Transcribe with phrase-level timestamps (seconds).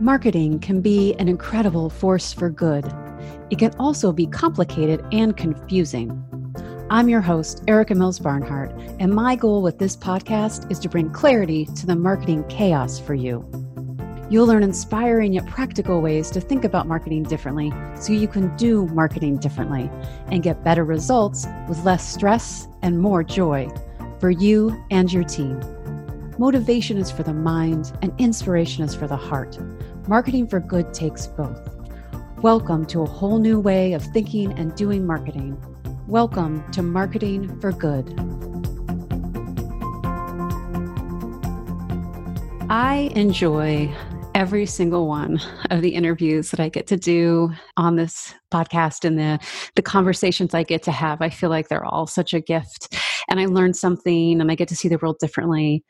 [0.00, 2.84] Marketing can be an incredible force for good.
[3.50, 6.10] It can also be complicated and confusing.
[6.88, 11.10] I'm your host, Erica Mills Barnhart, and my goal with this podcast is to bring
[11.10, 13.46] clarity to the marketing chaos for you.
[14.30, 18.86] You'll learn inspiring yet practical ways to think about marketing differently so you can do
[18.86, 19.90] marketing differently
[20.28, 23.70] and get better results with less stress and more joy
[24.20, 25.58] for you and your team.
[26.38, 29.58] Motivation is for the mind, and inspiration is for the heart.
[30.08, 31.58] Marketing for good takes both.
[32.42, 35.56] Welcome to a whole new way of thinking and doing marketing.
[36.06, 38.14] Welcome to Marketing for Good.
[42.68, 43.90] I enjoy
[44.34, 49.18] every single one of the interviews that I get to do on this podcast and
[49.18, 49.38] the
[49.76, 51.22] the conversations I get to have.
[51.22, 52.94] I feel like they're all such a gift
[53.30, 55.84] and I learn something and I get to see the world differently.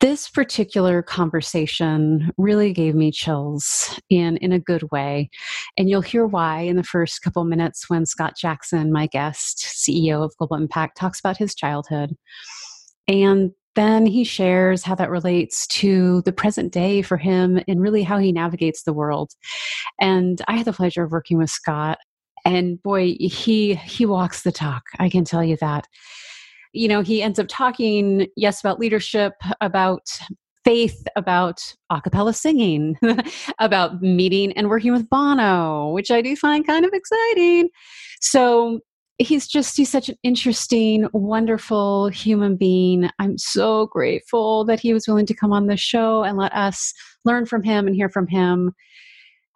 [0.00, 5.30] This particular conversation really gave me chills in, in a good way.
[5.78, 10.24] And you'll hear why in the first couple minutes when Scott Jackson, my guest, CEO
[10.24, 12.16] of Global Impact, talks about his childhood.
[13.06, 18.02] And then he shares how that relates to the present day for him and really
[18.02, 19.30] how he navigates the world.
[20.00, 21.98] And I had the pleasure of working with Scott
[22.44, 25.86] and boy he he walks the talk i can tell you that
[26.72, 30.08] you know, he ends up talking, yes, about leadership, about
[30.64, 32.96] faith, about a cappella singing,
[33.58, 37.68] about meeting and working with Bono, which I do find kind of exciting.
[38.20, 38.80] So
[39.18, 45.06] he's just he's such an interesting wonderful human being i'm so grateful that he was
[45.06, 46.92] willing to come on the show and let us
[47.24, 48.72] learn from him and hear from him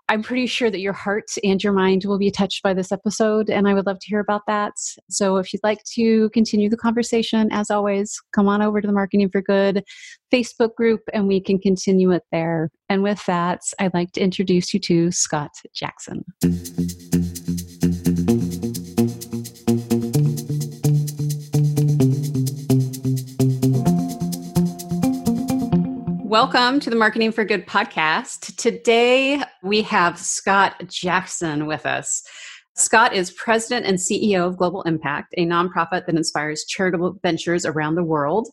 [0.08, 3.50] I'm pretty sure that your heart and your mind will be touched by this episode,
[3.50, 4.74] and I would love to hear about that.
[5.10, 8.92] So, if you'd like to continue the conversation, as always, come on over to the
[8.92, 9.82] Marketing for Good
[10.32, 12.70] Facebook group and we can continue it there.
[12.88, 16.24] And with that, I'd like to introduce you to Scott Jackson.
[26.38, 28.54] Welcome to the Marketing for Good podcast.
[28.56, 32.22] Today we have Scott Jackson with us.
[32.74, 37.94] Scott is president and CEO of Global Impact, a nonprofit that inspires charitable ventures around
[37.94, 38.50] the world.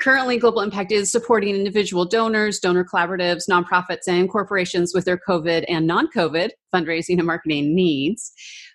[0.00, 5.66] Currently, Global Impact is supporting individual donors, donor collaboratives, nonprofits, and corporations with their COVID
[5.68, 8.32] and non COVID fundraising and marketing needs.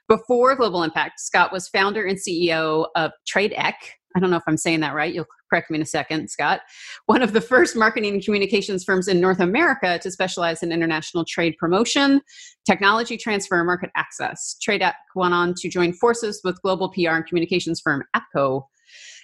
[0.07, 3.73] Before Global Impact, Scott was founder and CEO of TradeEck,
[4.17, 5.13] I don't know if I'm saying that right.
[5.13, 6.61] You'll correct me in a second, Scott.
[7.05, 11.25] One of the first marketing and communications firms in North America to specialize in international
[11.25, 12.21] trade promotion,
[12.65, 14.57] technology transfer, and market access.
[14.65, 18.63] TradeEck went on to join forces with global PR and communications firm APCO.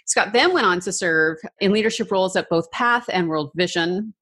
[0.05, 4.13] Scott then went on to serve in leadership roles at both Path and World Vision.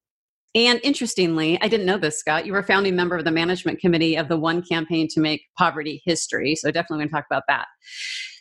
[0.54, 2.44] And interestingly, I didn't know this, Scott.
[2.44, 5.42] You were a founding member of the management committee of the One Campaign to Make
[5.56, 6.54] Poverty History.
[6.54, 7.66] So definitely going to talk about that.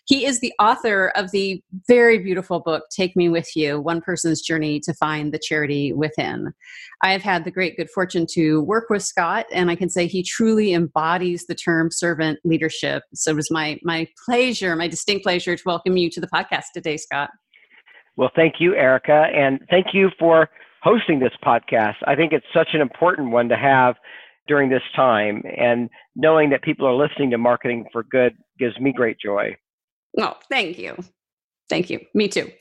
[0.05, 4.41] He is the author of the very beautiful book, Take Me With You One Person's
[4.41, 6.53] Journey to Find the Charity Within.
[7.03, 10.07] I have had the great good fortune to work with Scott, and I can say
[10.07, 13.03] he truly embodies the term servant leadership.
[13.13, 16.65] So it was my, my pleasure, my distinct pleasure to welcome you to the podcast
[16.73, 17.29] today, Scott.
[18.17, 20.49] Well, thank you, Erica, and thank you for
[20.81, 21.95] hosting this podcast.
[22.07, 23.95] I think it's such an important one to have
[24.47, 28.91] during this time, and knowing that people are listening to Marketing for Good gives me
[28.91, 29.55] great joy.
[30.19, 30.95] Oh, thank you.
[31.69, 31.99] Thank you.
[32.13, 32.51] Me too.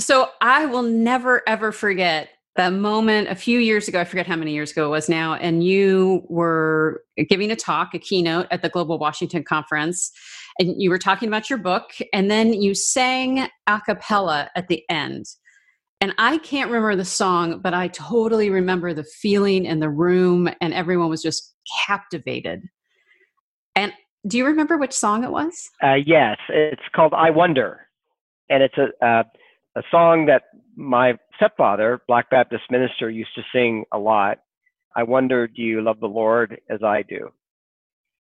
[0.00, 4.00] So I will never, ever forget the moment a few years ago.
[4.00, 5.34] I forget how many years ago it was now.
[5.34, 10.12] And you were giving a talk, a keynote at the Global Washington Conference.
[10.60, 11.90] And you were talking about your book.
[12.12, 15.26] And then you sang a cappella at the end.
[16.00, 20.50] And I can't remember the song, but I totally remember the feeling in the room,
[20.60, 21.54] and everyone was just
[21.86, 22.68] captivated.
[23.74, 23.92] And
[24.26, 25.70] do you remember which song it was?
[25.82, 27.88] Uh, yes, it's called "I Wonder,"
[28.48, 29.24] and it's a uh,
[29.76, 30.44] a song that
[30.76, 34.38] my stepfather, Black Baptist minister, used to sing a lot.
[34.96, 37.30] I wonder, do you love the Lord as I do?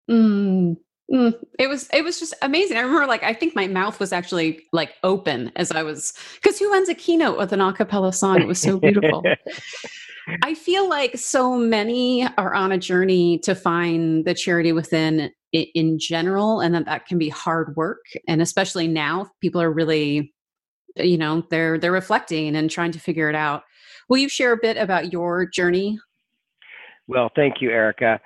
[0.09, 0.77] Mm,
[1.13, 2.77] mm, it was it was just amazing.
[2.77, 6.59] I remember, like, I think my mouth was actually like open as I was because
[6.59, 8.41] who ends a keynote with an a cappella song?
[8.41, 9.25] It was so beautiful.
[10.43, 15.99] I feel like so many are on a journey to find the charity within in
[15.99, 20.33] general and that that can be hard work and especially now people are really
[20.97, 23.65] you know they're they're reflecting and trying to figure it out
[24.09, 25.99] will you share a bit about your journey
[27.09, 28.21] well thank you erica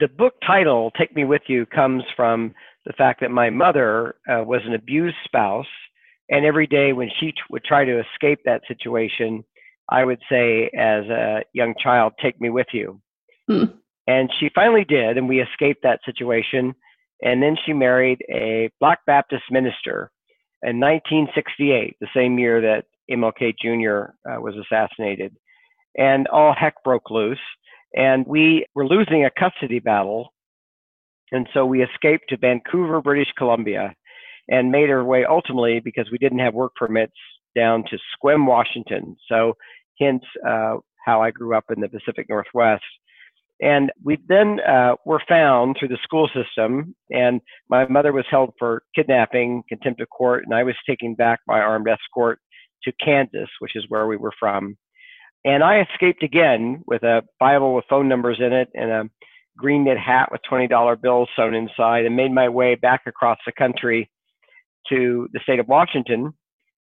[0.00, 2.54] the book title take me with you comes from
[2.88, 5.66] the fact that my mother uh, was an abused spouse
[6.30, 9.44] And every day when she t- would try to escape that situation,
[9.90, 13.00] I would say, as a young child, take me with you.
[13.46, 13.64] Hmm.
[14.08, 16.74] And she finally did, and we escaped that situation.
[17.22, 20.10] And then she married a Black Baptist minister
[20.62, 24.12] in 1968, the same year that MLK Jr.
[24.28, 25.36] Uh, was assassinated.
[25.96, 27.38] And all heck broke loose.
[27.94, 30.32] And we were losing a custody battle.
[31.30, 33.94] And so we escaped to Vancouver, British Columbia,
[34.48, 37.12] and made our way ultimately, because we didn't have work permits,
[37.54, 39.16] down to Sequim, Washington.
[39.28, 39.54] So,
[40.00, 42.84] hence uh, how I grew up in the Pacific Northwest.
[43.60, 48.54] And we then uh, were found through the school system, and my mother was held
[48.58, 52.38] for kidnapping, contempt of court, and I was taken back by armed escort
[52.84, 54.76] to Kansas, which is where we were from.
[55.44, 59.10] And I escaped again with a Bible with phone numbers in it and a
[59.56, 63.52] green knit hat with $20 bills sewn inside and made my way back across the
[63.52, 64.08] country
[64.88, 66.32] to the state of Washington,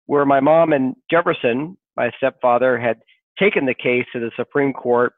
[0.06, 2.98] where my mom and Jefferson, my stepfather, had
[3.38, 5.12] taken the case to the Supreme Court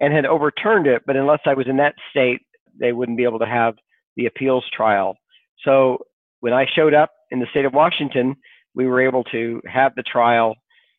[0.00, 1.02] and had overturned it.
[1.06, 2.40] But unless I was in that state,
[2.78, 3.74] they wouldn't be able to have
[4.16, 5.16] the appeals trial.
[5.64, 5.98] So
[6.40, 8.36] when I showed up in the state of Washington,
[8.74, 10.54] we were able to have the trial,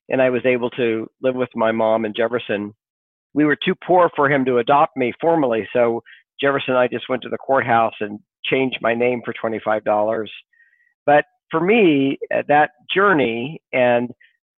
[0.09, 2.73] and I was able to live with my mom and Jefferson.
[3.33, 6.01] We were too poor for him to adopt me formally, so
[6.41, 10.27] Jefferson and I just went to the courthouse and changed my name for $25.
[11.05, 14.09] But for me, that journey and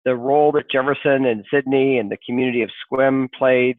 [0.04, 3.76] the role that Jefferson and Sydney and the community of Sequim played,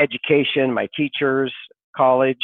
[0.00, 1.52] education, my teachers,
[1.96, 2.36] college,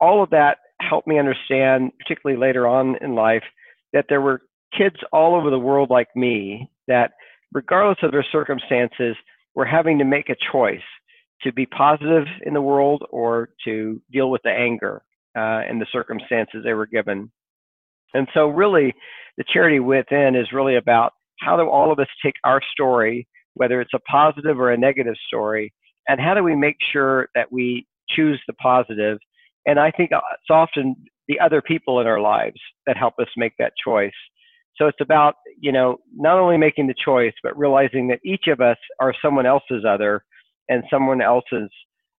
[0.00, 3.42] all of that helped me understand, particularly later on in life,
[3.92, 4.42] that there were
[4.76, 7.12] kids all over the world like me that,
[7.52, 9.16] regardless of their circumstances,
[9.54, 10.80] were having to make a choice
[11.42, 15.02] to be positive in the world or to deal with the anger
[15.36, 17.30] uh, and the circumstances they were given.
[18.14, 18.94] And so, really,
[19.36, 23.80] the charity within is really about how do all of us take our story, whether
[23.80, 25.72] it's a positive or a negative story,
[26.08, 29.18] and how do we make sure that we choose the positive?
[29.66, 30.96] And I think uh, it's often
[31.28, 34.10] the other people in our lives that help us make that choice.
[34.76, 38.60] So it's about, you know, not only making the choice, but realizing that each of
[38.60, 40.24] us are someone else's other
[40.68, 41.70] and someone else's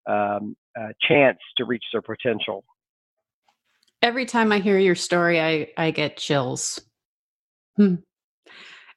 [0.08, 2.64] um, uh, chance to reach their potential.
[4.02, 6.80] Every time I hear your story, I, I get chills.
[7.76, 7.96] Hmm.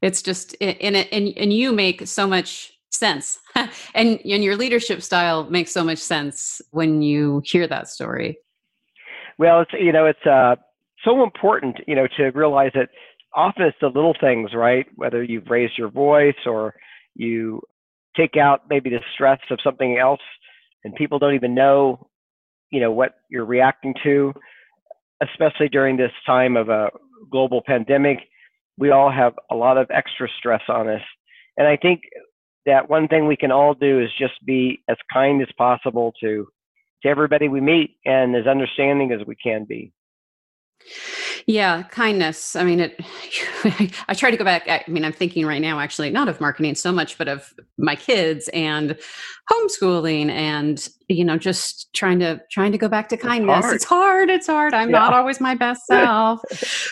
[0.02, 2.71] It's just, and, and, and you make so much
[3.01, 3.39] sense.
[3.95, 8.38] and, and your leadership style makes so much sense when you hear that story.
[9.38, 10.56] Well, it's, you know, it's uh,
[11.03, 12.89] so important, you know, to realize that
[13.33, 14.86] often it's the little things, right?
[14.95, 16.75] Whether you've raised your voice or
[17.15, 17.62] you
[18.15, 20.21] take out maybe the stress of something else
[20.83, 22.07] and people don't even know,
[22.71, 24.31] you know, what you're reacting to,
[25.24, 26.89] especially during this time of a
[27.31, 28.19] global pandemic.
[28.77, 31.01] We all have a lot of extra stress on us.
[31.57, 32.01] And I think
[32.66, 36.48] that one thing we can all do is just be as kind as possible to
[37.04, 39.92] to everybody we meet and as understanding as we can be.
[41.48, 42.56] Yeah, kindness.
[42.56, 43.00] I mean, it.
[44.07, 44.68] I try to go back.
[44.68, 47.95] I mean, I'm thinking right now, actually, not of marketing so much, but of my
[47.95, 48.98] kids and
[49.51, 53.66] homeschooling, and you know, just trying to trying to go back to kindness.
[53.72, 54.30] It's hard.
[54.30, 54.74] It's hard.
[54.74, 55.00] I'm yeah.
[55.00, 56.42] not always my best self.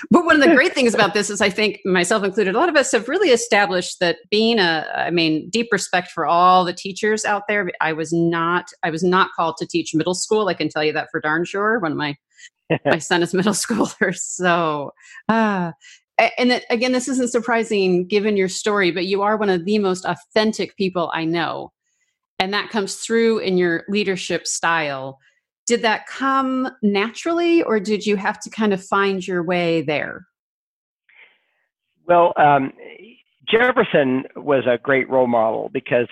[0.10, 2.70] but one of the great things about this is, I think myself included, a lot
[2.70, 6.74] of us have really established that being a, I mean, deep respect for all the
[6.74, 7.70] teachers out there.
[7.82, 8.66] I was not.
[8.84, 10.48] I was not called to teach middle school.
[10.48, 11.80] I can tell you that for darn sure.
[11.80, 12.18] One of my
[12.86, 14.16] my son is middle schooler.
[14.16, 14.94] So,
[15.28, 15.72] uh,
[16.38, 19.80] and that, again, this isn't surprising given your story, but you are one of the
[19.80, 21.72] most authentic people I know.
[22.40, 25.20] And that comes through in your leadership style.
[25.68, 30.26] Did that come naturally, or did you have to kind of find your way there?
[32.08, 32.74] Well, um,
[33.48, 36.08] Jefferson was a great role model because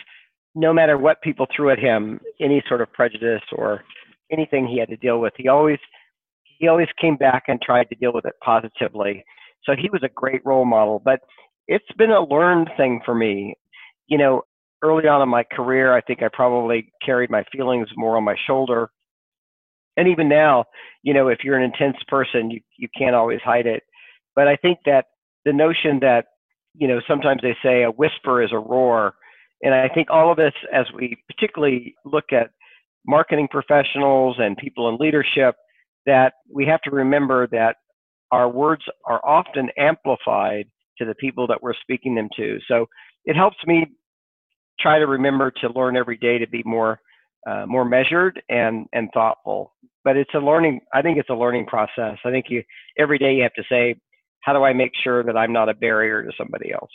[0.54, 3.84] no matter what people threw at him, any sort of prejudice or
[4.32, 5.80] anything he had to deal with, he always
[6.58, 9.24] he always came back and tried to deal with it positively.
[9.64, 11.20] So he was a great role model, but
[11.68, 13.56] it's been a learned thing for me.
[14.08, 14.42] You know,
[14.82, 18.36] early on in my career, I think I probably carried my feelings more on my
[18.48, 18.90] shoulder.
[19.98, 20.66] And even now,
[21.04, 23.84] you know, if you're an intense person, you, you can't always hide it.
[24.36, 25.06] But I think that
[25.46, 26.26] the notion that,
[26.76, 29.16] you know, sometimes they say a whisper is a roar.
[29.64, 32.52] And I think all of us, as we particularly look at
[33.06, 35.56] marketing professionals and people in leadership,
[36.08, 37.76] that we have to remember that
[38.32, 40.66] our words are often amplified
[40.98, 42.58] to the people that we're speaking them to.
[42.68, 42.88] So
[43.26, 43.86] it helps me
[44.80, 47.00] try to remember to learn every day to be more
[47.48, 49.74] uh, more measured and and thoughtful.
[50.04, 50.82] But it's a learning.
[50.94, 52.18] I think it's a learning process.
[52.26, 52.64] I think you
[52.98, 53.96] every day you have to say,
[54.42, 56.92] how do I make sure that I'm not a barrier to somebody else?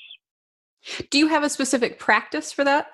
[1.10, 2.86] Do you have a specific practice for that?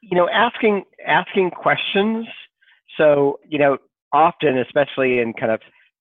[0.00, 2.26] You know, asking asking questions.
[2.96, 3.78] So, you know,
[4.12, 5.60] often, especially in kind of,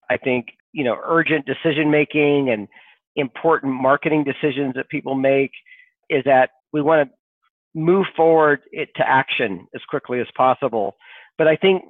[0.09, 2.67] I think, you know, urgent decision making and
[3.15, 5.51] important marketing decisions that people make,
[6.09, 7.15] is that we want to
[7.73, 10.95] move forward it to action as quickly as possible.
[11.37, 11.83] But I think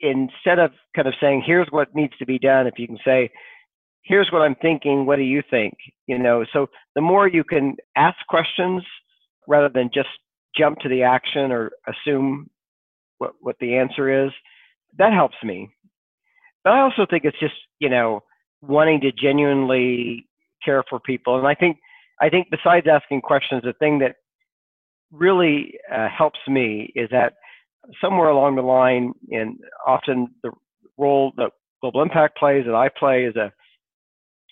[0.00, 3.30] instead of kind of saying, here's what needs to be done, if you can say,
[4.02, 5.74] here's what I'm thinking, what do you think?
[6.06, 8.82] You know, so the more you can ask questions
[9.46, 10.08] rather than just
[10.56, 12.48] jump to the action or assume
[13.18, 14.32] what, what the answer is,
[14.98, 15.70] that helps me.
[16.64, 18.22] But I also think it's just, you know,
[18.62, 20.26] wanting to genuinely
[20.64, 21.38] care for people.
[21.38, 21.78] And I think,
[22.20, 24.16] I think besides asking questions, the thing that
[25.10, 27.34] really uh, helps me is that
[28.00, 30.52] somewhere along the line, and often the
[30.98, 33.52] role that Global Impact plays, that I play, is a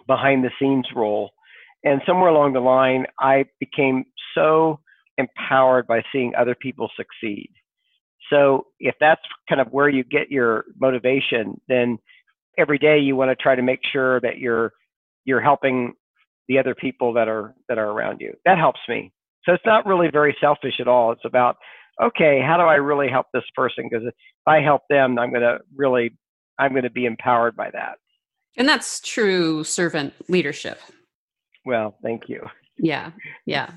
[0.07, 1.31] behind the scenes role.
[1.85, 4.05] And somewhere along the line, I became
[4.35, 4.81] so
[5.19, 7.51] empowered by seeing other people succeed.
[8.31, 11.99] So if that's kind of where you get your motivation, then
[12.59, 14.73] every day you want to try to make sure that you're
[15.25, 15.95] you're helping
[16.49, 18.35] the other people that are that are around you.
[18.45, 19.13] That helps me.
[19.45, 21.13] So it's not really very selfish at all.
[21.13, 21.57] It's about
[22.03, 23.89] okay, how do I really help this person?
[23.91, 24.15] Because if
[24.47, 26.17] I help them, I'm going to really
[26.59, 27.99] I'm going to be empowered by that.
[28.57, 30.81] And that's true servant leadership.
[31.65, 32.45] Well, thank you.
[32.79, 33.13] Yeah.
[33.47, 33.71] Yeah.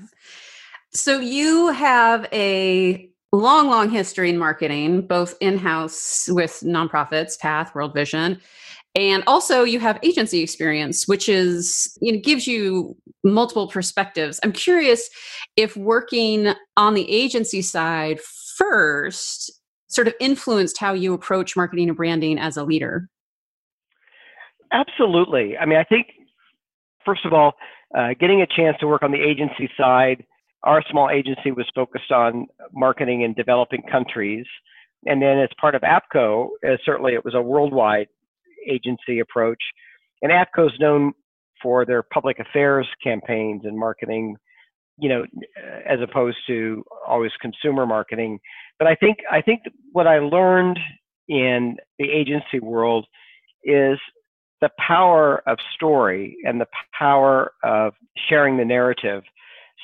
[0.92, 7.74] So you have a long, long history in marketing, both in house with nonprofits, Path,
[7.74, 8.40] World Vision,
[8.94, 14.38] and also you have agency experience, which is, you know, gives you multiple perspectives.
[14.42, 15.08] I'm curious
[15.56, 19.50] if working on the agency side first
[19.88, 23.08] sort of influenced how you approach marketing and branding as a leader.
[24.72, 25.56] Absolutely.
[25.56, 26.08] I mean, I think,
[27.04, 27.54] first of all,
[27.96, 30.24] uh, getting a chance to work on the agency side,
[30.64, 34.46] our small agency was focused on marketing in developing countries.
[35.06, 38.08] And then as part of APCO, uh, certainly it was a worldwide
[38.68, 39.62] agency approach.
[40.22, 41.12] And APCO is known
[41.62, 44.36] for their public affairs campaigns and marketing,
[44.98, 45.24] you know,
[45.88, 48.38] as opposed to always consumer marketing.
[48.78, 50.78] But I think I think what I learned
[51.28, 53.06] in the agency world
[53.64, 53.98] is
[54.60, 56.66] the power of story and the
[56.96, 57.94] power of
[58.28, 59.22] sharing the narrative.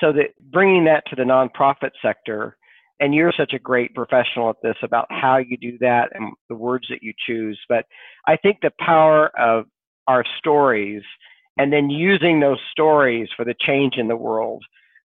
[0.00, 2.56] So that bringing that to the nonprofit sector,
[3.00, 6.56] and you're such a great professional at this about how you do that and the
[6.56, 7.58] words that you choose.
[7.68, 7.84] But
[8.26, 9.66] I think the power of
[10.06, 11.02] our stories
[11.58, 14.64] and then using those stories for the change in the world.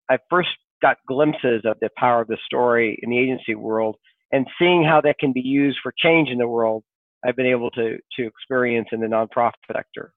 [0.10, 0.50] I first
[0.82, 3.96] got glimpses of the power of the story in the agency world
[4.32, 6.84] and seeing how that can be used for change in the world
[7.26, 10.14] I've been able to to experience in the nonprofit sector.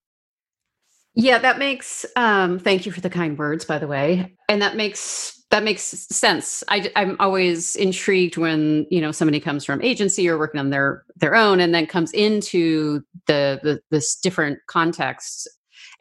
[1.19, 2.05] Yeah, that makes.
[2.15, 5.83] Um, thank you for the kind words, by the way, and that makes that makes
[5.83, 6.63] sense.
[6.69, 11.05] I, I'm always intrigued when you know somebody comes from agency or working on their
[11.17, 15.49] their own, and then comes into the, the this different context,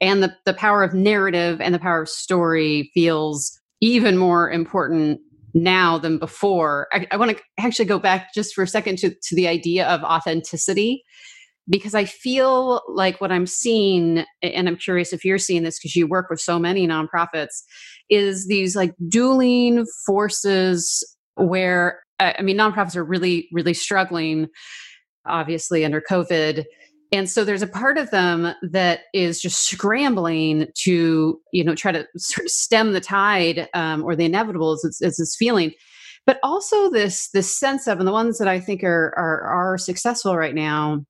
[0.02, 5.22] and the the power of narrative and the power of story feels even more important
[5.54, 6.90] now than before.
[6.92, 9.88] I, I want to actually go back just for a second to, to the idea
[9.88, 11.06] of authenticity
[11.70, 15.96] because I feel like what I'm seeing, and I'm curious if you're seeing this because
[15.96, 17.64] you work with so many nonprofits,
[18.10, 21.04] is these like dueling forces
[21.36, 24.48] where, I mean, nonprofits are really, really struggling,
[25.26, 26.66] obviously, under COVID
[27.12, 31.92] and so there's a part of them that is just scrambling to you know try
[31.92, 35.72] to sort of stem the tide um, or the inevitable as it's feeling
[36.26, 39.78] but also this this sense of and the ones that i think are are, are
[39.78, 41.04] successful right now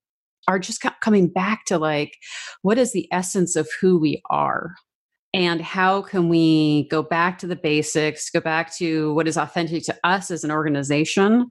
[0.47, 2.17] are just coming back to like
[2.61, 4.75] what is the essence of who we are?
[5.33, 9.83] And how can we go back to the basics go back to what is authentic
[9.85, 11.49] to us as an organization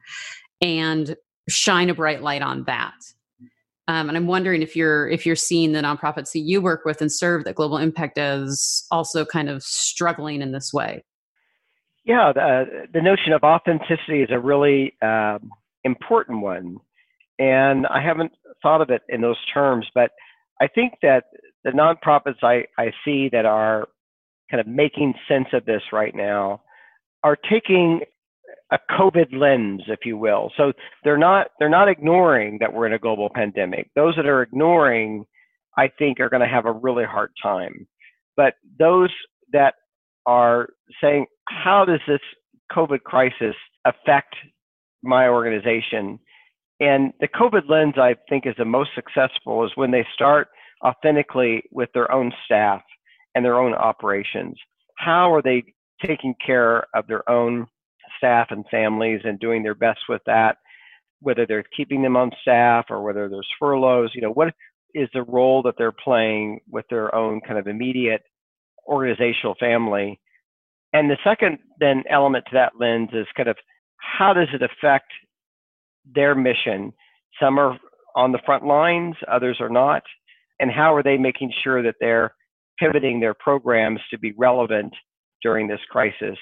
[0.63, 1.15] and
[1.49, 2.95] shine a bright light on that?
[3.87, 7.03] Um, and I'm wondering if you're if you're seeing the nonprofits that you work with
[7.03, 11.05] and serve that Global Impact is also kind of struggling in this way.
[12.05, 15.51] Yeah, the, the notion of authenticity is a really um,
[15.85, 16.79] important one,
[17.39, 20.11] and I haven't thought of it in those terms, but
[20.61, 21.25] I think that
[21.65, 23.89] the nonprofits I, I see that are
[24.51, 26.63] kind of making sense of this right now
[27.23, 28.03] are taking
[28.71, 30.53] a COVID lens, if you will.
[30.57, 30.73] So
[31.03, 33.91] they're not they're not ignoring that we're in a global pandemic.
[33.95, 35.25] Those that are ignoring,
[35.77, 37.87] I think, are going to have a really hard time.
[38.37, 39.11] But those
[39.53, 39.75] that
[40.27, 40.69] are
[41.01, 42.21] saying, how does this
[42.73, 44.35] COVID crisis affect
[45.03, 46.19] my organization?
[46.81, 50.49] And the COVID lens, I think, is the most successful is when they start
[50.85, 52.83] authentically with their own staff
[53.35, 54.57] and their own operations.
[54.97, 55.65] How are they
[56.05, 57.67] taking care of their own
[58.19, 60.57] staff and families and doing their best with that?
[61.21, 64.53] Whether they're keeping them on staff or whether there's furloughs, you know, what
[64.95, 68.23] is the role that they're playing with their own kind of immediate
[68.87, 70.21] organizational family?
[70.93, 73.57] And the second then element to that lens is kind of
[73.97, 75.11] how does it affect
[76.13, 76.93] their mission?
[77.41, 77.79] Some are
[78.17, 80.03] on the front lines, others are not.
[80.61, 82.35] And how are they making sure that they're
[82.79, 84.93] pivoting their programs to be relevant
[85.43, 86.39] during this crisis?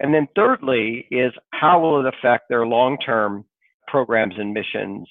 [0.00, 3.44] And then thirdly is how will it affect their long-term
[3.86, 5.08] programs and missions?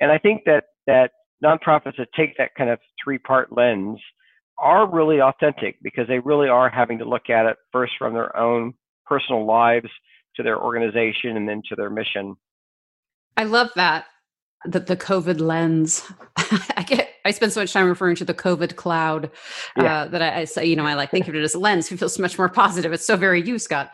[0.00, 1.10] And I think that that
[1.44, 3.98] nonprofits that take that kind of three-part lens
[4.58, 8.34] are really authentic because they really are having to look at it first from their
[8.36, 8.74] own
[9.06, 9.88] personal lives
[10.36, 12.36] to their organization and then to their mission.
[13.36, 14.06] I love that.
[14.66, 16.02] The, the COVID lens.
[16.36, 17.08] I get.
[17.24, 19.30] I spend so much time referring to the COVID cloud
[19.76, 20.02] yeah.
[20.02, 20.66] uh, that I, I, say.
[20.66, 21.90] You know, I like think of it as a lens.
[21.90, 22.92] It feels so much more positive.
[22.92, 23.90] It's so very you, Scott.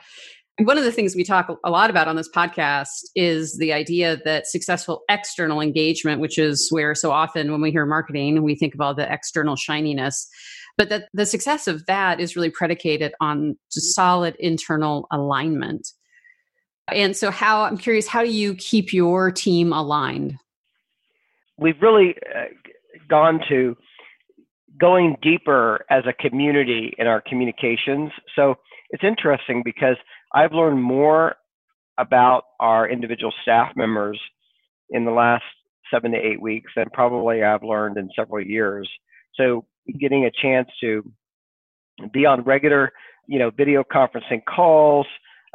[0.58, 4.18] One of the things we talk a lot about on this podcast is the idea
[4.24, 8.72] that successful external engagement, which is where so often when we hear marketing, we think
[8.72, 10.26] of all the external shininess,
[10.78, 15.86] but that the success of that is really predicated on just solid internal alignment.
[16.88, 20.38] And so, how I'm curious, how do you keep your team aligned?
[21.58, 22.44] We've really uh,
[23.08, 23.76] gone to
[24.78, 28.10] going deeper as a community in our communications.
[28.34, 28.56] So
[28.90, 29.96] it's interesting because
[30.34, 31.36] I've learned more
[31.98, 34.20] about our individual staff members
[34.90, 35.44] in the last
[35.90, 38.88] seven to eight weeks than probably I've learned in several years.
[39.34, 39.64] So
[39.98, 41.02] getting a chance to
[42.12, 42.92] be on regular,
[43.26, 45.06] you know, video conferencing calls,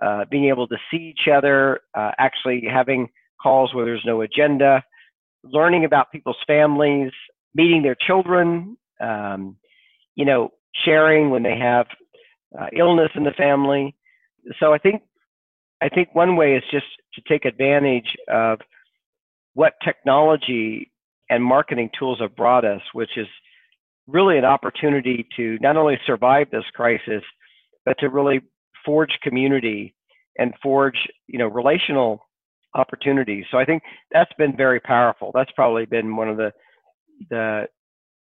[0.02, 3.10] uh, being able to see each other, uh, actually having
[3.42, 4.84] calls where there's no agenda,
[5.44, 7.12] learning about people's families,
[7.54, 9.56] meeting their children, um,
[10.16, 10.52] you know,
[10.86, 11.88] sharing when they have
[12.60, 13.96] uh, illness in the family.
[14.60, 15.02] So I think
[15.82, 18.60] I think one way is just to take advantage of
[19.54, 20.92] what technology
[21.30, 23.28] and marketing tools have brought us, which is
[24.08, 27.24] really an opportunity to not only survive this crisis,
[27.86, 28.42] but to really
[28.86, 29.96] forge community
[30.38, 32.26] and forge, you know, relational
[32.76, 33.46] opportunities.
[33.52, 35.32] So I think that's been very powerful.
[35.34, 36.52] That's probably been one of the
[37.30, 37.68] the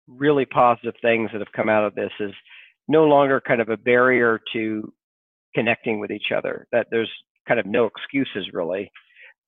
[0.07, 2.33] really positive things that have come out of this is
[2.87, 4.91] no longer kind of a barrier to
[5.55, 6.67] connecting with each other.
[6.71, 7.11] That there's
[7.47, 8.91] kind of no excuses really.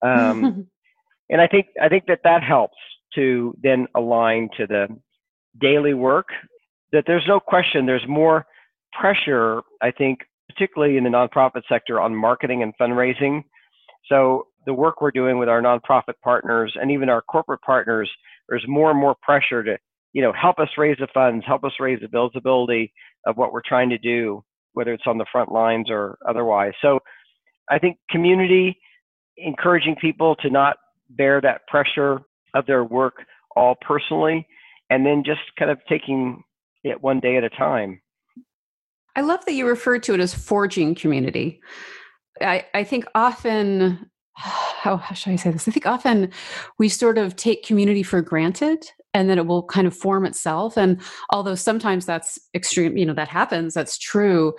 [0.02, 0.67] Um,
[1.30, 2.78] and I think I think that that helps
[3.15, 4.88] to then align to the
[5.60, 6.28] daily work.
[6.91, 8.45] That there's no question there's more
[8.93, 9.62] pressure.
[9.82, 10.19] I think
[10.52, 13.44] particularly in the nonprofit sector, on marketing and fundraising.
[14.08, 18.10] So the work we're doing with our nonprofit partners and even our corporate partners,
[18.50, 19.78] there's more and more pressure to,
[20.14, 22.94] you know, help us raise the funds, help us raise the visibility
[23.26, 26.74] of what we're trying to do, whether it's on the front lines or otherwise.
[26.82, 27.00] So
[27.70, 28.78] I think community,
[29.38, 30.78] encouraging people to not
[31.10, 32.22] bear that pressure
[32.54, 33.16] of their work
[33.56, 34.48] all personally,
[34.90, 36.44] and then just kind of taking
[36.84, 38.02] it one day at a time.
[39.15, 41.62] I love that you refer to it as forging community.
[42.41, 45.67] I, I think often, how, oh, how should I say this?
[45.67, 46.32] I think often
[46.80, 50.78] we sort of take community for granted and then it will kind of form itself.
[50.78, 54.54] And although sometimes that's extreme, you know, that happens, that's true.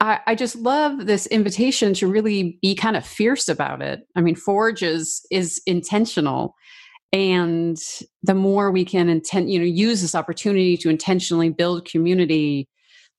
[0.00, 4.00] I, I just love this invitation to really be kind of fierce about it.
[4.14, 6.54] I mean, Forge is is intentional
[7.14, 7.78] and
[8.24, 12.68] the more we can intent you know use this opportunity to intentionally build community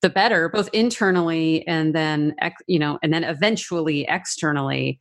[0.05, 2.35] the better both internally and then
[2.67, 4.99] you know and then eventually externally.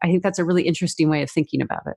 [0.00, 1.96] I think that's a really interesting way of thinking about it.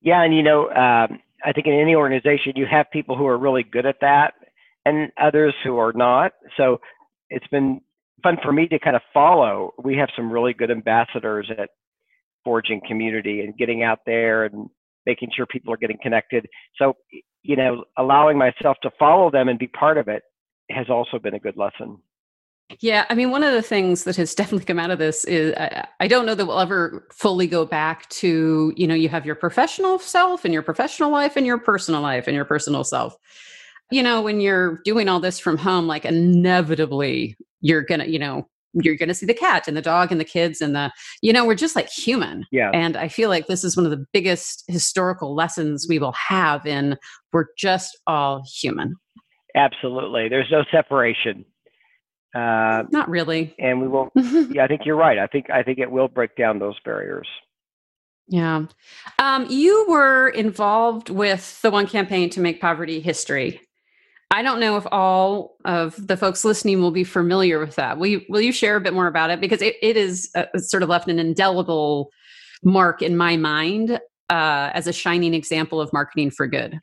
[0.00, 3.36] Yeah and you know um, i think in any organization you have people who are
[3.36, 4.34] really good at that
[4.84, 6.32] and others who are not.
[6.56, 6.78] So
[7.28, 7.80] it's been
[8.22, 9.72] fun for me to kind of follow.
[9.82, 11.70] We have some really good ambassadors at
[12.44, 14.68] forging community and getting out there and
[15.06, 16.46] making sure people are getting connected.
[16.78, 16.94] So
[17.42, 20.22] you know allowing myself to follow them and be part of it
[20.70, 21.98] has also been a good lesson.
[22.80, 25.54] Yeah, I mean, one of the things that has definitely come out of this is
[25.56, 29.26] I, I, don't know that we'll ever fully go back to, you know, you have
[29.26, 33.14] your professional self and your professional life and your personal life and your personal self.
[33.90, 38.18] You know, when you're doing all this from home, like inevitably you're going to, you
[38.18, 40.90] know, you're going to see the cat and the dog and the kids and the,
[41.20, 42.46] you know, we're just like human.
[42.50, 42.70] Yeah.
[42.72, 46.64] And I feel like this is one of the biggest historical lessons we will have
[46.64, 46.96] in
[47.34, 48.94] we're just all human.
[49.54, 50.28] Absolutely.
[50.28, 51.44] There's no separation.
[52.34, 53.54] Uh, Not really.
[53.58, 54.10] And we will.
[54.14, 55.18] yeah, I think you're right.
[55.18, 57.28] I think I think it will break down those barriers.
[58.28, 58.64] Yeah.
[59.18, 63.60] Um, you were involved with the one campaign to make poverty history.
[64.30, 67.98] I don't know if all of the folks listening will be familiar with that.
[67.98, 69.42] Will you, will you share a bit more about it?
[69.42, 72.10] Because it, it is a, sort of left an indelible
[72.62, 76.80] mark in my mind uh, as a shining example of marketing for good.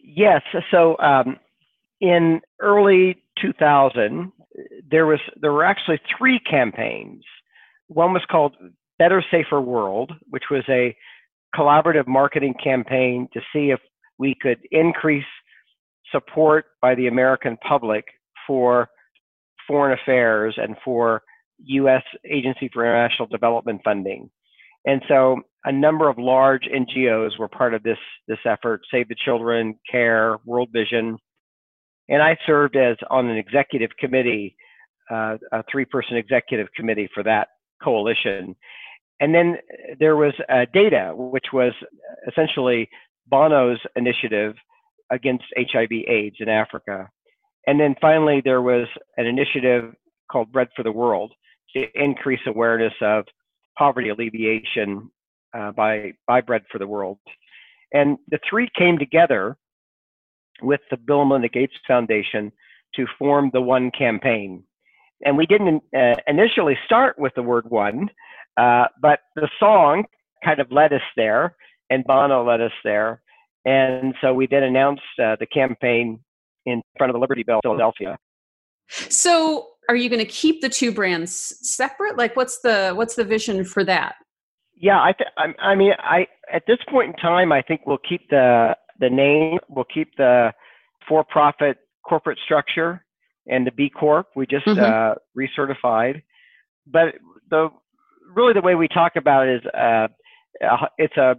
[0.00, 0.42] Yes.
[0.72, 1.36] So um,
[2.00, 4.32] in early 2000,
[4.90, 7.22] there was there were actually three campaigns.
[7.88, 8.56] One was called
[8.98, 10.96] Better Safer World, which was a
[11.54, 13.80] collaborative marketing campaign to see if
[14.18, 15.24] we could increase
[16.12, 18.04] support by the American public
[18.46, 18.88] for
[19.66, 21.22] foreign affairs and for
[21.64, 22.02] U.S.
[22.28, 24.30] Agency for International Development funding.
[24.84, 29.16] And so a number of large NGOs were part of this, this effort, Save the
[29.24, 31.18] Children, CARE, World Vision.
[32.10, 34.56] And I served as on an executive committee,
[35.10, 37.48] uh, a three person executive committee for that
[37.82, 38.56] coalition.
[39.20, 39.56] And then
[39.98, 41.72] there was uh, DATA, which was
[42.26, 42.88] essentially
[43.28, 44.54] Bono's initiative
[45.10, 47.08] against HIV AIDS in Africa.
[47.66, 49.94] And then finally, there was an initiative
[50.30, 51.32] called Bread for the World
[51.76, 53.24] to increase awareness of
[53.78, 55.10] poverty alleviation
[55.56, 57.18] uh, by, by Bread for the World.
[57.92, 59.56] And the three came together
[60.62, 62.52] with the Bill and Melinda Gates Foundation
[62.94, 64.64] to form the One campaign.
[65.24, 68.08] And we didn't uh, initially start with the word one,
[68.56, 70.04] uh, but the song
[70.42, 71.56] kind of led us there,
[71.90, 73.20] and Bono led us there.
[73.64, 76.20] And so we then announced uh, the campaign
[76.64, 78.18] in front of the Liberty Bell, Philadelphia.
[78.88, 82.16] So, are you going to keep the two brands separate?
[82.16, 84.16] Like, what's the what's the vision for that?
[84.74, 87.98] Yeah, I, th- I, I mean, I at this point in time, I think we'll
[88.08, 90.52] keep the the name, we'll keep the
[91.08, 93.04] for-profit corporate structure
[93.48, 94.28] and the B Corp.
[94.36, 94.80] We just mm-hmm.
[94.80, 96.22] uh, recertified,
[96.86, 97.14] but
[97.50, 97.68] the
[98.34, 100.08] really the way we talk about it is uh,
[100.64, 101.36] uh, it's a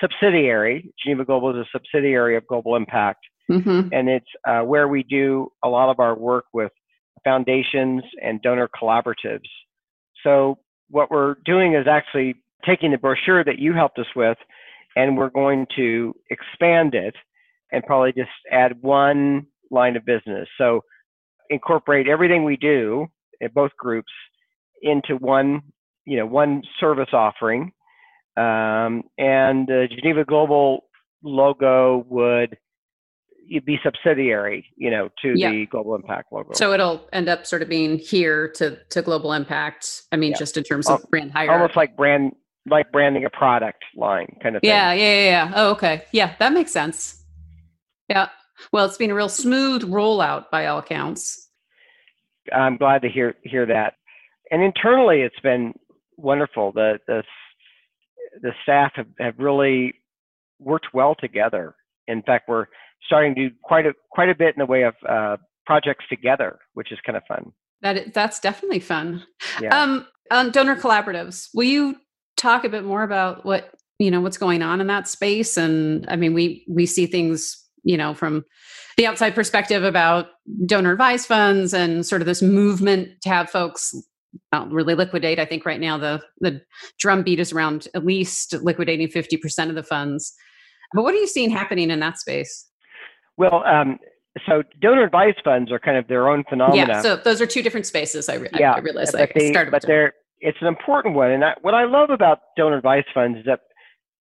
[0.00, 0.92] subsidiary.
[1.02, 3.88] Geneva Global is a subsidiary of Global Impact, mm-hmm.
[3.92, 6.70] and it's uh, where we do a lot of our work with
[7.24, 9.48] foundations and donor collaboratives.
[10.22, 10.58] So
[10.88, 12.34] what we're doing is actually
[12.66, 14.38] taking the brochure that you helped us with,
[14.96, 17.14] and we're going to expand it
[17.72, 20.48] and probably just add one line of business.
[20.58, 20.80] So
[21.48, 23.06] incorporate everything we do
[23.40, 24.12] in both groups
[24.82, 25.62] into one,
[26.04, 27.72] you know, one service offering
[28.36, 30.84] um, and the Geneva Global
[31.22, 32.56] logo would
[33.64, 35.52] be subsidiary, you know, to yep.
[35.52, 36.52] the Global Impact logo.
[36.54, 40.02] So it'll end up sort of being here to to Global Impact.
[40.12, 42.32] I mean, just in terms of brand hire, almost like brand
[42.66, 44.68] like branding a product line kind of thing.
[44.68, 45.52] Yeah, yeah, yeah, yeah.
[45.54, 46.04] Oh, okay.
[46.12, 47.24] Yeah, that makes sense.
[48.08, 48.28] Yeah.
[48.72, 51.48] Well, it's been a real smooth rollout by all accounts.
[52.52, 53.94] I'm glad to hear hear that.
[54.50, 55.72] And internally, it's been
[56.16, 56.72] wonderful.
[56.72, 57.22] The the
[58.42, 59.94] the staff have, have really
[60.58, 61.74] worked well together.
[62.08, 62.66] In fact, we're
[63.06, 66.58] starting to do quite a quite a bit in the way of uh, projects together,
[66.74, 67.52] which is kind of fun.
[67.82, 69.24] That is, that's definitely fun.
[69.60, 69.80] Yeah.
[69.80, 71.96] Um, on donor collaboratives, will you
[72.40, 75.56] talk a bit more about what you know what's going on in that space?
[75.56, 78.44] And I mean, we we see things you know from
[78.96, 80.26] the outside perspective about
[80.66, 83.94] donor advised funds and sort of this movement to have folks
[84.68, 85.38] really liquidate.
[85.38, 86.60] I think right now the the
[86.98, 90.34] drumbeat is around at least liquidating fifty percent of the funds.
[90.92, 92.66] But what are you seeing happening in that space?
[93.36, 93.98] Well, um,
[94.46, 96.88] so donor advised funds are kind of their own phenomenon.
[96.88, 98.28] Yeah, so those are two different spaces.
[98.28, 99.12] I, re- yeah, I realize.
[99.12, 102.78] But, they, but they're it's an important one, and I, what I love about donor
[102.78, 103.60] advice funds is that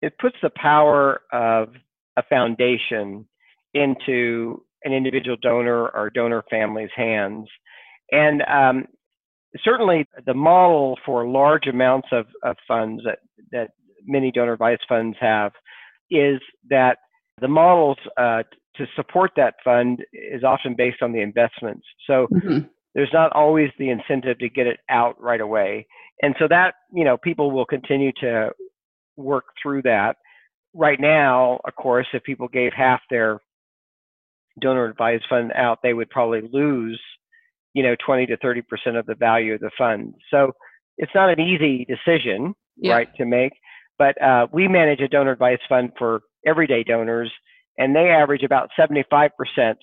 [0.01, 1.69] it puts the power of
[2.17, 3.27] a foundation
[3.73, 7.47] into an individual donor or donor family's hands.
[8.11, 8.85] And um,
[9.63, 13.19] certainly the model for large amounts of, of funds that,
[13.51, 13.71] that
[14.05, 15.51] many donor advice funds have
[16.09, 16.97] is that
[17.39, 18.43] the models uh,
[18.75, 21.85] to support that fund is often based on the investments.
[22.07, 22.59] So mm-hmm.
[22.95, 25.87] There's not always the incentive to get it out right away.
[26.21, 28.51] And so that, you know, people will continue to
[29.15, 30.17] work through that.
[30.73, 33.39] Right now, of course, if people gave half their
[34.59, 36.99] donor advised fund out, they would probably lose
[37.73, 40.13] you know 20 to 30 percent of the value of the fund.
[40.29, 40.51] So
[40.97, 42.93] it's not an easy decision, yeah.
[42.93, 43.53] right, to make.
[43.97, 47.31] But uh, we manage a donor advised fund for everyday donors,
[47.77, 49.77] and they average about 75 percent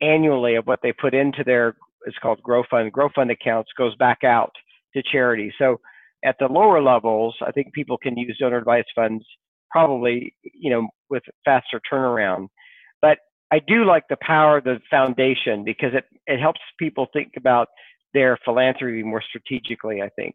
[0.00, 3.94] annually of what they put into their it's called grow fund grow fund accounts goes
[3.96, 4.52] back out
[4.94, 5.52] to charity.
[5.58, 5.80] So
[6.24, 9.24] at the lower levels, I think people can use donor advised funds
[9.70, 12.48] probably you know with faster turnaround.
[13.02, 13.18] But
[13.50, 17.68] I do like the power of the foundation because it, it helps people think about
[18.12, 20.00] their philanthropy more strategically.
[20.00, 20.34] I think,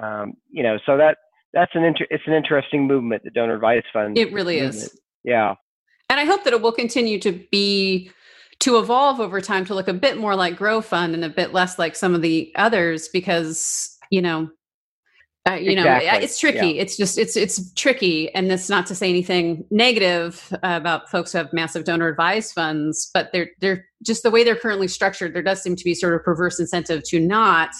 [0.00, 1.18] um, you know, so that
[1.52, 4.18] that's an inter- it's an interesting movement, the donor advised fund.
[4.18, 4.84] It really movement.
[4.84, 5.00] is.
[5.24, 5.54] Yeah,
[6.10, 8.10] and I hope that it will continue to be
[8.62, 11.52] to evolve over time to look a bit more like Grow Fund and a bit
[11.52, 14.48] less like some of the others because you know
[15.48, 16.06] uh, you exactly.
[16.06, 16.82] know it's tricky yeah.
[16.82, 21.38] it's just it's it's tricky and it's not to say anything negative about folks who
[21.38, 25.42] have massive donor advised funds but they're they're just the way they're currently structured there
[25.42, 27.70] does seem to be sort of perverse incentive to not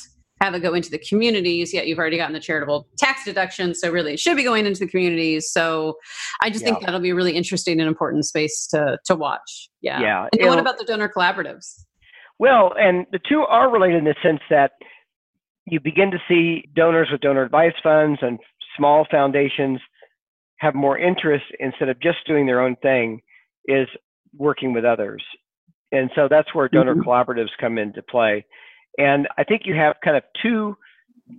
[0.42, 3.90] have it go into the communities yet you've already gotten the charitable tax deduction so
[3.90, 5.50] really it should be going into the communities.
[5.50, 5.96] So
[6.40, 6.72] i just yeah.
[6.72, 9.68] think that'll be a really interesting and important space to to watch.
[9.80, 10.00] Yeah.
[10.00, 11.84] Yeah and what about the donor collaboratives?
[12.38, 14.72] Well and the two are related in the sense that
[15.66, 18.38] you begin to see donors with donor advice funds and
[18.76, 19.80] small foundations
[20.56, 23.20] have more interest instead of just doing their own thing
[23.66, 23.86] is
[24.36, 25.22] working with others.
[25.92, 27.08] And so that's where donor mm-hmm.
[27.08, 28.44] collaboratives come into play
[28.98, 30.76] and I think you have kind of two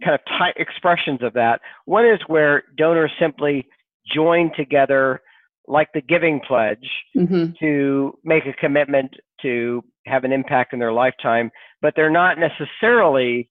[0.03, 1.61] kind of tight expressions of that.
[1.85, 3.67] One is where donors simply
[4.13, 5.21] join together,
[5.67, 7.51] like the Giving Pledge, mm-hmm.
[7.59, 9.11] to make a commitment
[9.41, 13.49] to have an impact in their lifetime, but they're not necessarily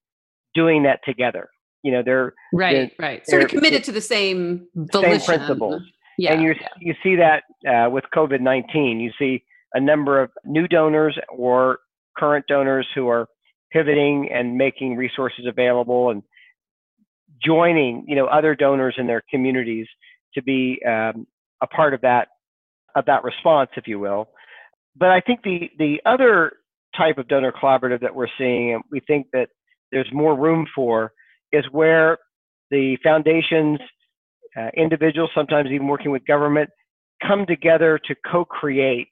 [0.55, 1.49] doing that together.
[1.83, 5.21] You know, they're right, they're, right, sort of committed to the same volition.
[5.21, 5.83] same principles.
[6.19, 6.69] Yeah, and you yeah.
[6.81, 9.01] you see that uh, with COVID nineteen.
[9.01, 9.43] You see
[9.75, 11.79] a number of new donors or
[12.17, 13.27] current donors who are
[13.73, 16.23] pivoting and making resources available and
[17.45, 19.87] joining you know other donors in their communities
[20.35, 21.27] to be um,
[21.63, 22.29] a part of that
[22.95, 24.29] of that response if you will.
[24.97, 26.53] But i think the the other
[26.97, 29.49] type of donor collaborative that we're seeing and we think that
[29.91, 31.13] there's more room for
[31.53, 32.19] is where
[32.71, 33.79] the foundations
[34.59, 36.69] uh, individuals sometimes even working with government
[37.27, 39.09] come together to co-create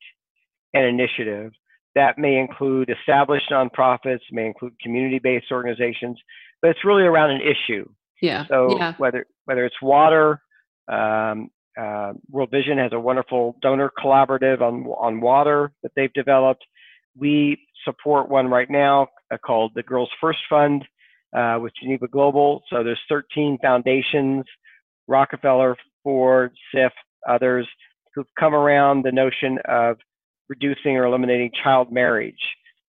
[0.74, 1.52] an initiative
[2.00, 6.18] that may include established nonprofits, may include community-based organizations,
[6.62, 7.86] but it's really around an issue.
[8.22, 8.46] Yeah.
[8.48, 8.94] So yeah.
[8.96, 10.40] whether whether it's water,
[10.88, 16.64] um, uh, World Vision has a wonderful donor collaborative on on water that they've developed.
[17.16, 20.84] We support one right now uh, called the Girls First Fund
[21.36, 22.62] uh, with Geneva Global.
[22.70, 24.44] So there's 13 foundations,
[25.06, 26.92] Rockefeller, Ford, CIFF,
[27.28, 27.68] others
[28.14, 29.96] who've come around the notion of
[30.50, 32.34] reducing or eliminating child marriage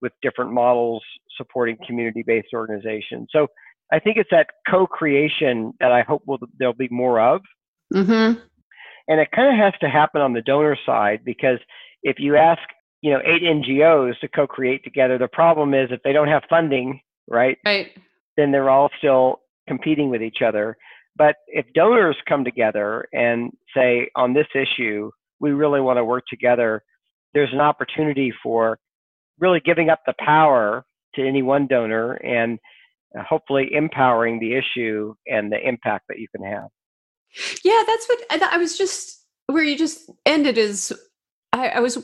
[0.02, 1.04] with different models
[1.36, 3.28] supporting community-based organizations.
[3.32, 3.48] So
[3.92, 7.42] I think it's that co-creation that I hope will, there'll be more of.
[7.94, 8.40] Mm-hmm.
[9.10, 11.60] And it kind of has to happen on the donor side because
[12.04, 12.62] if you ask,
[13.02, 17.00] you know, eight NGOs to co-create together, the problem is if they don't have funding,
[17.28, 17.58] right?
[17.66, 17.90] Right.
[18.36, 20.78] Then they're all still competing with each other.
[21.16, 26.26] But if donors come together and say, on this issue, we really want to work
[26.30, 26.84] together
[27.38, 28.80] there's an opportunity for
[29.40, 32.58] really giving up the power to any one donor and
[33.16, 36.68] uh, hopefully empowering the issue and the impact that you can have.
[37.64, 40.92] Yeah, that's what I was just where you just ended is
[41.54, 42.04] I, I was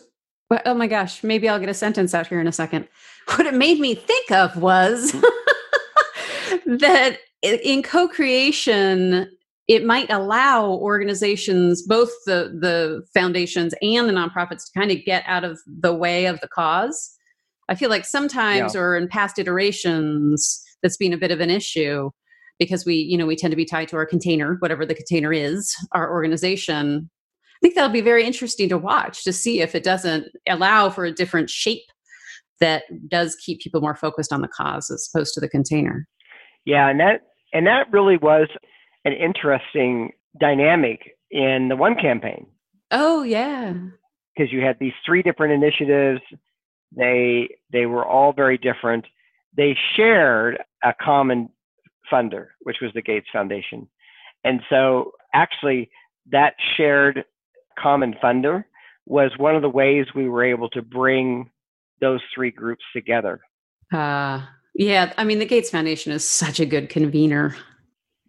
[0.68, 2.88] oh my gosh, maybe I'll get a sentence out here in a second.
[3.30, 5.14] What it made me think of was
[6.68, 9.32] that in co-creation
[9.68, 15.24] it might allow organizations, both the the foundations and the nonprofits, to kind of get
[15.26, 17.18] out of the way of the cause.
[17.70, 18.82] I feel like sometimes, yeah.
[18.82, 22.10] or in past iterations, that's been a bit of an issue
[22.60, 25.32] because we, you know, we tend to be tied to our container, whatever the container
[25.32, 27.10] is, our organization.
[27.56, 31.06] I think that'll be very interesting to watch to see if it doesn't allow for
[31.06, 31.84] a different shape
[32.60, 36.08] that does keep people more focused on the cause as opposed to the container.
[36.66, 37.22] Yeah, and that
[37.54, 38.48] and that really was
[39.06, 42.48] an interesting dynamic in the one campaign.
[42.92, 43.74] Oh yeah.
[44.36, 46.22] Because you had these three different initiatives.
[46.96, 49.06] They they were all very different.
[49.56, 51.50] They shared a common
[52.12, 53.88] funder, which was the Gates Foundation.
[54.44, 55.90] And so actually
[56.32, 57.26] that shared
[57.80, 58.66] common funder
[59.06, 61.50] was one of the ways we were able to bring
[62.00, 63.42] those three groups together.
[63.92, 64.42] Uh,
[64.76, 67.56] yeah, I mean, the Gates Foundation is such a good convener.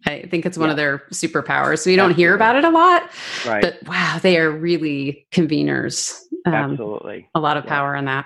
[0.05, 0.71] I think it's one yeah.
[0.71, 1.79] of their superpowers.
[1.79, 3.09] So you don't hear about it a lot,
[3.45, 3.61] right.
[3.61, 6.21] but wow, they are really conveners.
[6.45, 7.27] Um, Absolutely.
[7.33, 8.25] A lot of power in that.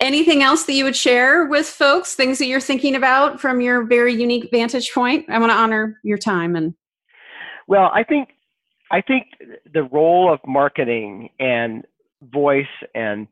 [0.00, 3.84] Anything else that you would share with folks, things that you're thinking about from your
[3.84, 5.26] very unique vantage point?
[5.28, 6.74] I want to honor your time and
[7.66, 8.30] Well, I think
[8.90, 9.26] I think
[9.72, 11.84] the role of marketing and
[12.22, 13.26] voice and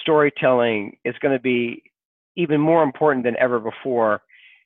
[0.00, 1.82] storytelling is going to be
[2.36, 4.22] even more important than ever before.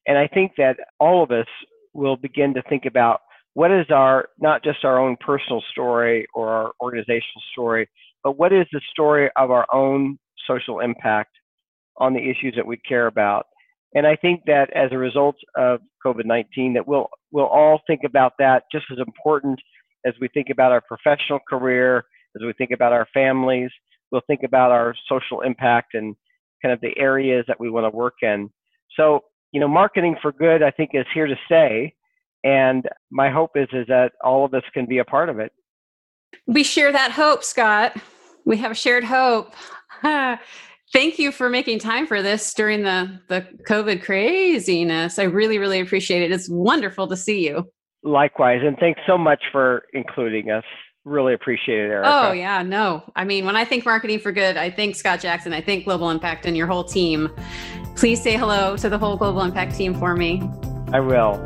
[0.07, 1.47] And I think that all of us
[1.95, 3.21] we'll begin to think about
[3.55, 7.89] what is our not just our own personal story or our organizational story,
[8.23, 11.31] but what is the story of our own social impact
[11.99, 13.47] on the issues that we care about.
[13.95, 18.33] And I think that as a result of COVID-19, that we'll we'll all think about
[18.39, 19.61] that just as important
[20.05, 22.05] as we think about our professional career,
[22.37, 23.71] as we think about our families.
[24.11, 26.15] we'll think about our social impact and
[26.63, 28.51] kind of the areas that we want to work in.
[28.97, 29.21] So,
[29.55, 31.95] you know, marketing for good, I think, is here to stay.
[32.43, 35.53] And my hope is is that all of us can be a part of it.
[36.47, 37.97] We share that hope, Scott.
[38.45, 39.55] We have a shared hope.
[40.03, 45.21] Thank you for making time for this during the the COVID craziness.
[45.21, 46.33] I really, really appreciate it.
[46.33, 47.71] It's wonderful to see you.
[48.03, 50.65] Likewise, and thanks so much for including us.
[51.05, 52.11] Really appreciate it, Erica.
[52.13, 53.05] Oh yeah, no.
[53.15, 55.53] I mean, when I think marketing for good, I think Scott Jackson.
[55.53, 57.31] I think Global Impact and your whole team.
[57.97, 60.43] Please say hello to the whole Global Impact team for me.
[60.93, 61.41] I will.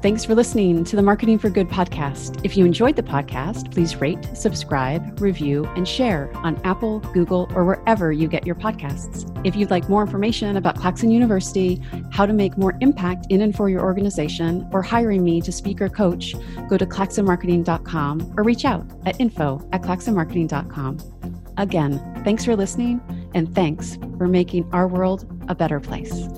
[0.00, 2.40] Thanks for listening to the Marketing for Good podcast.
[2.44, 7.64] If you enjoyed the podcast, please rate, subscribe, review, and share on Apple, Google, or
[7.64, 9.28] wherever you get your podcasts.
[9.44, 13.54] If you'd like more information about Claxon University, how to make more impact in and
[13.54, 16.36] for your organization, or hiring me to speak or coach,
[16.68, 21.37] go to claxonmarketing.com or reach out at info at claxonmarketing.com.
[21.58, 23.00] Again, thanks for listening
[23.34, 26.28] and thanks for making our world a better place.